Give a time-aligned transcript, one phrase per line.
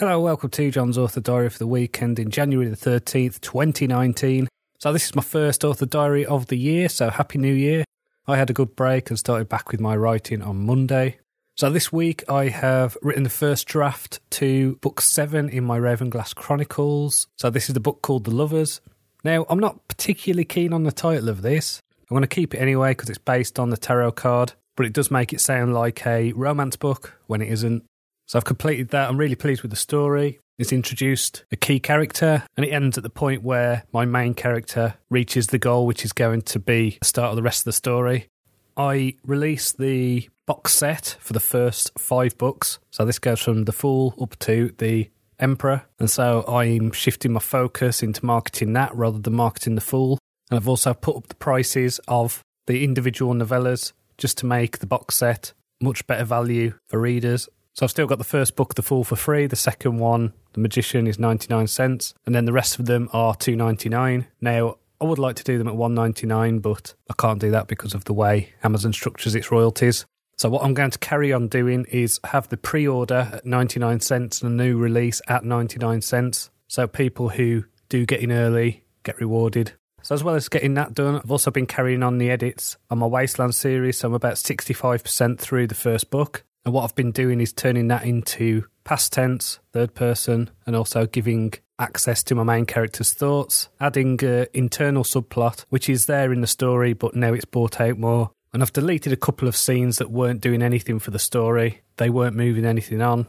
[0.00, 4.48] Hello, welcome to Jon's Author Diary for the weekend in January the 13th, 2019.
[4.78, 7.84] So, this is my first author diary of the year, so Happy New Year.
[8.26, 11.18] I had a good break and started back with my writing on Monday.
[11.58, 16.34] So, this week I have written the first draft to book seven in my Ravenglass
[16.34, 17.26] Chronicles.
[17.36, 18.80] So, this is the book called The Lovers.
[19.22, 21.78] Now, I'm not particularly keen on the title of this.
[22.08, 24.94] I'm going to keep it anyway because it's based on the tarot card, but it
[24.94, 27.84] does make it sound like a romance book when it isn't.
[28.30, 29.08] So I've completed that.
[29.08, 30.38] I'm really pleased with the story.
[30.56, 34.94] It's introduced a key character and it ends at the point where my main character
[35.08, 37.72] reaches the goal, which is going to be the start of the rest of the
[37.72, 38.28] story.
[38.76, 42.78] I released the box set for the first five books.
[42.92, 45.10] So this goes from The Fool up to The
[45.40, 45.82] Emperor.
[45.98, 50.20] And so I'm shifting my focus into marketing that rather than marketing The Fool.
[50.52, 54.86] And I've also put up the prices of the individual novellas just to make the
[54.86, 57.48] box set much better value for readers.
[57.74, 59.46] So I've still got the first book, The Fool, for free.
[59.46, 62.14] The second one, The Magician, is 99 cents.
[62.26, 64.26] And then the rest of them are 2.99.
[64.40, 67.94] Now, I would like to do them at 1.99, but I can't do that because
[67.94, 70.04] of the way Amazon structures its royalties.
[70.36, 74.42] So what I'm going to carry on doing is have the pre-order at 99 cents
[74.42, 76.50] and a new release at 99 cents.
[76.66, 79.72] So people who do get in early get rewarded.
[80.02, 82.98] So as well as getting that done, I've also been carrying on the edits on
[82.98, 83.98] my Wasteland series.
[83.98, 86.44] So I'm about 65% through the first book.
[86.64, 91.06] And what I've been doing is turning that into past tense, third person, and also
[91.06, 96.42] giving access to my main character's thoughts, adding an internal subplot, which is there in
[96.42, 98.30] the story, but now it's brought out more.
[98.52, 102.10] And I've deleted a couple of scenes that weren't doing anything for the story, they
[102.10, 103.28] weren't moving anything on.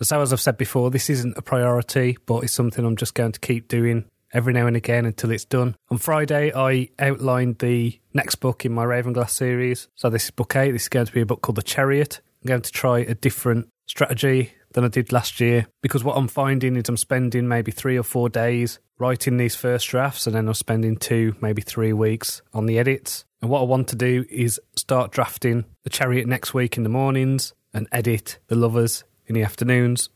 [0.00, 3.32] So, as I've said before, this isn't a priority, but it's something I'm just going
[3.32, 5.74] to keep doing every now and again until it's done.
[5.90, 9.88] On Friday, I outlined the next book in my Ravenglass series.
[9.96, 10.70] So, this is book eight.
[10.70, 12.20] This is going to be a book called The Chariot.
[12.48, 16.76] Going to try a different strategy than I did last year because what I'm finding
[16.76, 20.54] is I'm spending maybe three or four days writing these first drafts and then I'm
[20.54, 23.26] spending two, maybe three weeks on the edits.
[23.42, 26.88] And what I want to do is start drafting the chariot next week in the
[26.88, 30.08] mornings and edit the lovers in the afternoons.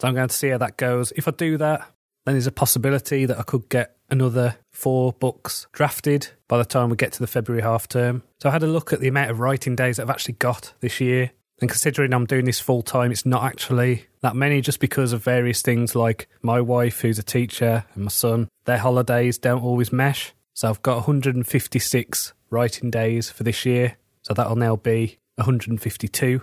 [0.00, 1.12] So I'm going to see how that goes.
[1.16, 1.80] If I do that,
[2.24, 6.88] then there's a possibility that I could get another four books drafted by the time
[6.88, 8.22] we get to the February half term.
[8.40, 10.72] So I had a look at the amount of writing days that I've actually got
[10.78, 14.80] this year and considering I'm doing this full time, it's not actually that many just
[14.80, 19.38] because of various things like my wife, who's a teacher, and my son, their holidays
[19.38, 20.32] don't always mesh.
[20.54, 23.96] So I've got 156 writing days for this year.
[24.22, 26.42] So that'll now be 152.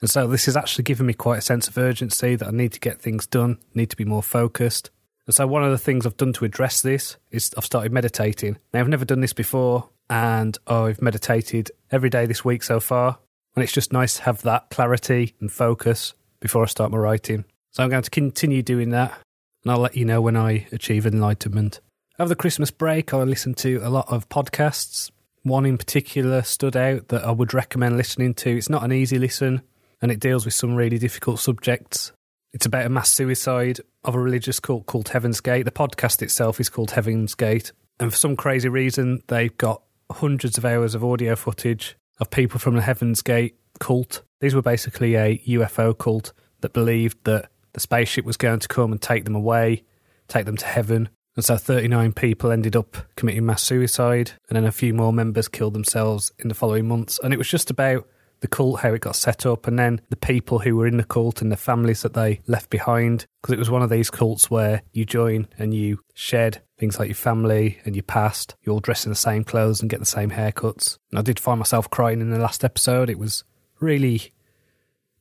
[0.00, 2.72] And so this has actually given me quite a sense of urgency that I need
[2.72, 4.90] to get things done, need to be more focused.
[5.26, 8.58] And so one of the things I've done to address this is I've started meditating.
[8.72, 13.18] Now I've never done this before and I've meditated every day this week so far.
[13.54, 17.44] And it's just nice to have that clarity and focus before I start my writing.
[17.70, 19.18] So I'm going to continue doing that,
[19.62, 21.80] and I'll let you know when I achieve enlightenment.
[22.18, 25.10] Over the Christmas break, I listened to a lot of podcasts.
[25.42, 28.56] One in particular stood out that I would recommend listening to.
[28.56, 29.62] It's not an easy listen,
[30.02, 32.12] and it deals with some really difficult subjects.
[32.52, 35.64] It's about a mass suicide of a religious cult called Heaven's Gate.
[35.64, 40.58] The podcast itself is called Heaven's Gate, and for some crazy reason, they've got hundreds
[40.58, 44.22] of hours of audio footage of people from the Heaven's Gate cult.
[44.40, 48.92] These were basically a UFO cult that believed that the spaceship was going to come
[48.92, 49.84] and take them away,
[50.26, 51.08] take them to heaven.
[51.36, 55.46] And so 39 people ended up committing mass suicide, and then a few more members
[55.46, 57.20] killed themselves in the following months.
[57.22, 58.08] And it was just about
[58.40, 61.04] the cult, how it got set up, and then the people who were in the
[61.04, 63.26] cult and the families that they left behind.
[63.40, 67.08] Because it was one of these cults where you join and you shed things like
[67.08, 68.54] your family and your past.
[68.62, 70.98] You all dress in the same clothes and get the same haircuts.
[71.10, 73.10] And I did find myself crying in the last episode.
[73.10, 73.44] It was
[73.80, 74.32] really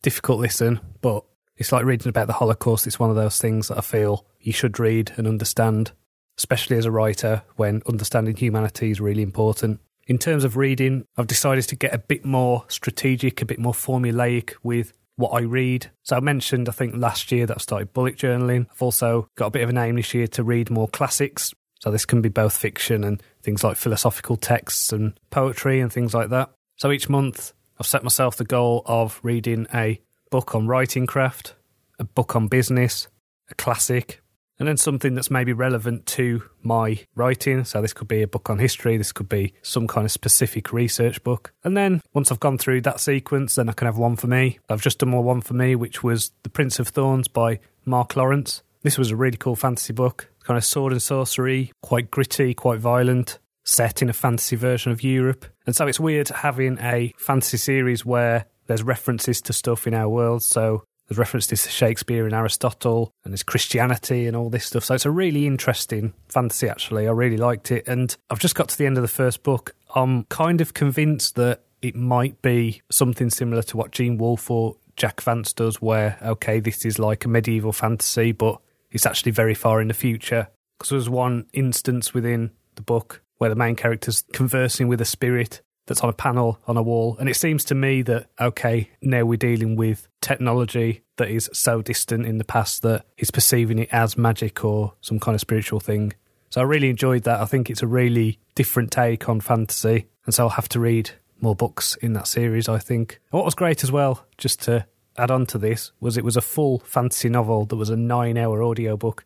[0.02, 1.24] difficult listen, but
[1.58, 2.86] it's like reading about the Holocaust.
[2.86, 5.92] It's one of those things that I feel you should read and understand,
[6.38, 9.80] especially as a writer when understanding humanity is really important.
[10.08, 13.74] In terms of reading, I've decided to get a bit more strategic, a bit more
[13.74, 15.92] formulaic with what I read.
[16.04, 18.68] So I mentioned, I think last year that I started bullet journaling.
[18.72, 21.54] I've also got a bit of an aim this year to read more classics.
[21.82, 26.14] So this can be both fiction and things like philosophical texts and poetry and things
[26.14, 26.52] like that.
[26.78, 30.00] So each month I've set myself the goal of reading a
[30.32, 31.56] book on writing craft,
[32.00, 33.10] a book on business,
[33.50, 34.22] a classic,
[34.60, 37.64] and then something that's maybe relevant to my writing.
[37.64, 40.74] So this could be a book on history, this could be some kind of specific
[40.74, 41.54] research book.
[41.64, 44.60] And then once I've gone through that sequence, then I can have one for me.
[44.70, 48.64] I've just done one for me, which was The Prince of Thorns by Mark Lawrence.
[48.84, 52.80] This was a really cool fantasy book, kind of sword and sorcery, quite gritty, quite
[52.80, 55.46] violent, set in a fantasy version of Europe.
[55.66, 60.08] And so it's weird having a fantasy series where there's references to stuff in our
[60.08, 60.44] world.
[60.44, 64.84] So There's references to Shakespeare and Aristotle, and there's Christianity and all this stuff.
[64.84, 67.08] So it's a really interesting fantasy, actually.
[67.08, 67.88] I really liked it.
[67.88, 69.74] And I've just got to the end of the first book.
[69.96, 74.76] I'm kind of convinced that it might be something similar to what Gene Wolfe or
[74.98, 78.60] Jack Vance does, where, okay, this is like a medieval fantasy, but
[78.92, 80.50] it's actually very far in the future.
[80.78, 85.62] Because there's one instance within the book where the main character's conversing with a spirit
[85.88, 87.18] that's on a panel on a wall.
[87.20, 91.82] And it seems to me that, okay, now we're dealing with technology that is so
[91.82, 95.80] distant in the past that he's perceiving it as magic or some kind of spiritual
[95.80, 96.14] thing.
[96.50, 97.42] So I really enjoyed that.
[97.42, 100.08] I think it's a really different take on fantasy.
[100.26, 101.12] And so I'll have to read
[101.42, 103.20] more books in that series, I think.
[103.32, 104.86] what was great as well, just to
[105.18, 108.38] add on to this, was it was a full fantasy novel that was a nine
[108.38, 109.26] hour audiobook.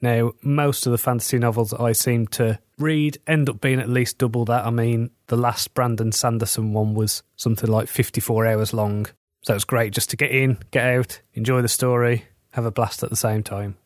[0.00, 4.18] Now, most of the fantasy novels I seem to read end up being at least
[4.18, 4.64] double that.
[4.64, 9.06] I mean, the last Brandon Sanderson one was something like 54 hours long.
[9.42, 13.02] So it's great just to get in, get out, enjoy the story, have a blast
[13.02, 13.76] at the same time.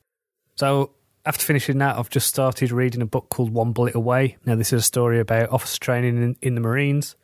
[0.56, 0.92] So
[1.24, 4.36] after finishing that, I've just started reading a book called One Bullet Away.
[4.44, 7.16] Now, this is a story about officer training in, in the Marines.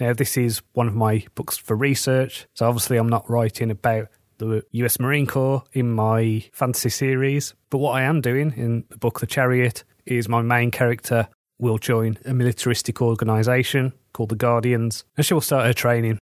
[0.00, 2.46] Now, this is one of my books for research.
[2.54, 4.08] So obviously, I'm not writing about
[4.38, 7.54] the US Marine Corps in my fantasy series.
[7.70, 11.28] But what I am doing in the book The Chariot is my main character
[11.58, 16.18] will join a militaristic organisation called the Guardians and she will start her training.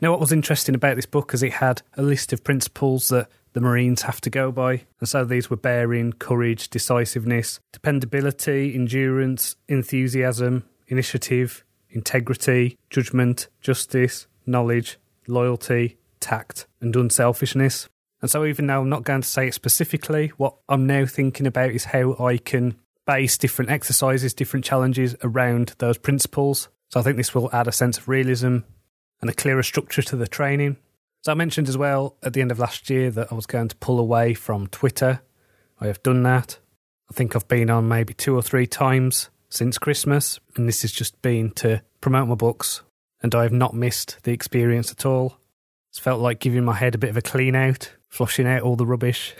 [0.00, 3.28] Now, what was interesting about this book is it had a list of principles that
[3.52, 4.82] the Marines have to go by.
[5.00, 14.98] And so these were bearing, courage, decisiveness, dependability, endurance, enthusiasm, initiative, integrity, judgment, justice, knowledge,
[15.26, 17.88] loyalty, tact, and unselfishness.
[18.20, 21.46] And so, even though I'm not going to say it specifically, what I'm now thinking
[21.46, 22.76] about is how I can
[23.06, 26.68] base different exercises, different challenges around those principles.
[26.88, 28.58] So, I think this will add a sense of realism
[29.20, 30.78] and a clearer structure to the training.
[31.22, 33.68] So, I mentioned as well at the end of last year that I was going
[33.68, 35.20] to pull away from Twitter.
[35.78, 36.58] I have done that.
[37.10, 40.92] I think I've been on maybe two or three times since Christmas, and this has
[40.92, 42.82] just been to promote my books,
[43.22, 45.38] and I have not missed the experience at all.
[45.94, 48.74] It's felt like giving my head a bit of a clean out, flushing out all
[48.74, 49.32] the rubbish,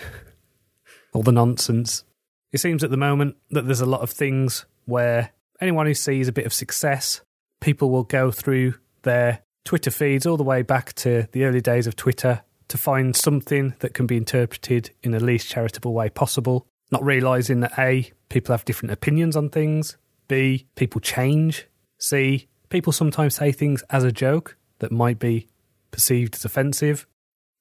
[1.13, 2.05] all the nonsense.
[2.53, 6.29] It seems at the moment that there's a lot of things where anyone who sees
[6.29, 7.23] a bit of success,
[7.61, 11.89] people will go through their Twitter feeds all the way back to the early days
[11.89, 16.69] of Twitter to find something that can be interpreted in the least charitable way possible,
[16.93, 19.97] not realizing that A, people have different opinions on things,
[20.29, 21.67] B, people change,
[21.99, 25.49] C, people sometimes say things as a joke that might be
[25.95, 27.07] perceived as offensive.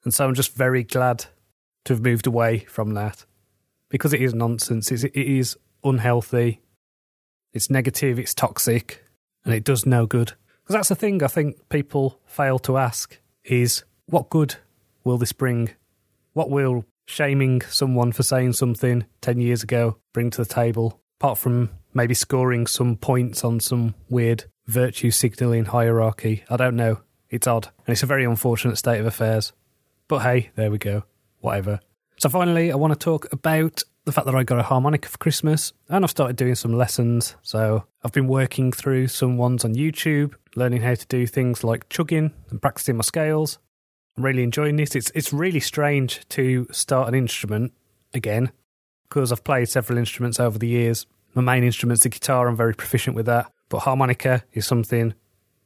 [0.03, 1.25] And so I'm just very glad
[1.85, 3.25] to have moved away from that
[3.89, 4.91] because it is nonsense.
[4.91, 6.61] It's, it is unhealthy.
[7.53, 8.17] It's negative.
[8.17, 9.05] It's toxic,
[9.45, 10.33] and it does no good.
[10.63, 14.55] Because that's the thing I think people fail to ask is what good
[15.03, 15.69] will this bring?
[16.33, 20.99] What will shaming someone for saying something 10 years ago bring to the table?
[21.19, 26.43] Apart from maybe scoring some points on some weird virtue signalling hierarchy.
[26.49, 27.01] I don't know.
[27.33, 29.53] It's odd, and it's a very unfortunate state of affairs.
[30.07, 31.03] But hey, there we go.
[31.39, 31.79] Whatever.
[32.17, 35.17] So finally, I want to talk about the fact that I got a harmonica for
[35.17, 37.35] Christmas, and I've started doing some lessons.
[37.41, 41.89] So I've been working through some ones on YouTube, learning how to do things like
[41.89, 43.57] chugging and practicing my scales.
[44.15, 44.95] I'm really enjoying this.
[44.95, 47.73] It's it's really strange to start an instrument
[48.13, 48.51] again
[49.09, 51.07] because I've played several instruments over the years.
[51.33, 52.47] My main instrument's the guitar.
[52.47, 55.15] I'm very proficient with that, but harmonica is something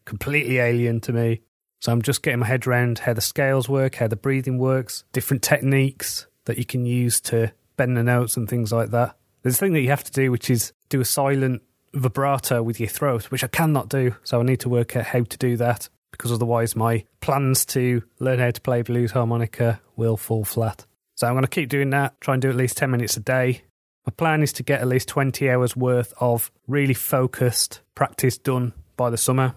[0.05, 1.41] completely alien to me.
[1.87, 5.05] So I'm just getting my head around how the scales work, how the breathing works,
[5.13, 9.15] different techniques that you can use to bend the notes and things like that.
[9.41, 11.61] There's a thing that you have to do, which is do a silent
[11.93, 14.13] vibrato with your throat, which I cannot do.
[14.25, 18.03] So I need to work out how to do that because otherwise my plans to
[18.19, 20.85] learn how to play blues harmonica will fall flat.
[21.15, 23.21] So I'm going to keep doing that, try and do at least 10 minutes a
[23.21, 23.61] day.
[24.05, 28.73] My plan is to get at least 20 hours worth of really focused practice done
[28.97, 29.55] by the summer.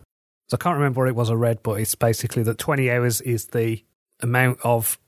[0.51, 3.21] So I can't remember what it was I read, but it's basically that 20 hours
[3.21, 3.85] is the
[4.19, 4.99] amount of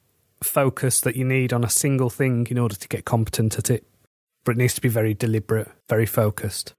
[0.41, 3.85] focus that you need on a single thing in order to get competent at it.
[4.45, 6.75] But it needs to be very deliberate, very focused.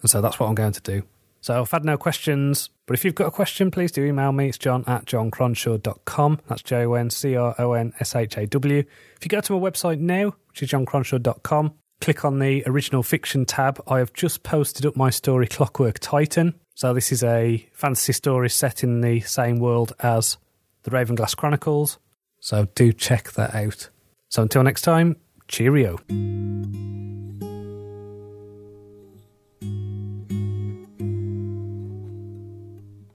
[0.00, 1.04] And so that's what I'm going to do.
[1.42, 4.48] So I've had no questions, but if you've got a question, please do email me.
[4.48, 6.40] It's jon at joncronshaw.com.
[6.48, 8.78] That's J O N C R O N S H A W.
[8.78, 13.44] If you go to my website now, which is joncronshaw.com, click on the original fiction
[13.44, 13.80] tab.
[13.86, 16.54] I have just posted up my story Clockwork Titan.
[16.78, 20.36] So this is a fantasy story set in the same world as
[20.84, 21.98] the Ravenglass Chronicles.
[22.38, 23.90] So do check that out.
[24.28, 25.16] So until next time,
[25.48, 25.98] cheerio.